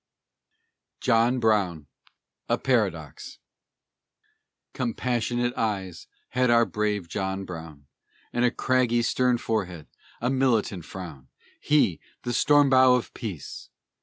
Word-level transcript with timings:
JOHN 0.99 1.37
BROWN: 1.39 1.85
A 2.49 2.57
PARADOX 2.57 3.37
Compassionate 4.73 5.55
eyes 5.55 6.07
had 6.29 6.49
our 6.49 6.65
brave 6.65 7.07
John 7.07 7.45
Brown, 7.45 7.85
And 8.33 8.43
a 8.43 8.49
craggy 8.49 9.03
stern 9.03 9.37
forehead, 9.37 9.85
a 10.19 10.31
militant 10.31 10.85
frown; 10.85 11.27
He, 11.59 11.99
the 12.23 12.33
storm 12.33 12.71
bow 12.71 12.95
of 12.95 13.13
peace. 13.13 13.69